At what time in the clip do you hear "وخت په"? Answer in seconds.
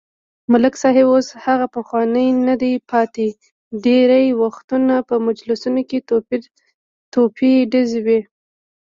4.41-5.15